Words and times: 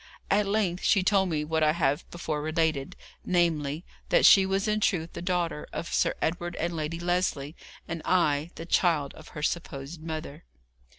At 0.31 0.47
length 0.47 0.83
she 0.83 1.03
told 1.03 1.29
me 1.29 1.43
what 1.45 1.61
I 1.61 1.73
have 1.73 2.09
before 2.09 2.41
related 2.41 2.95
namely, 3.23 3.85
that 4.09 4.25
she 4.25 4.47
was 4.47 4.67
in 4.67 4.79
truth 4.79 5.13
the 5.13 5.21
daughter 5.21 5.67
of 5.71 5.93
Sir 5.93 6.15
Edward 6.23 6.55
and 6.55 6.75
Lady 6.75 6.99
Lesley, 6.99 7.55
and 7.87 8.01
I 8.03 8.49
the 8.55 8.65
child 8.65 9.13
of 9.13 9.27
her 9.37 9.43
supposed 9.43 10.01
mother. 10.01 10.43